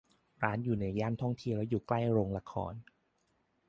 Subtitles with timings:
[0.43, 2.73] ร้านอยู่ในย่านท่องเที่ยวและอยู่ใกล้โรงละคร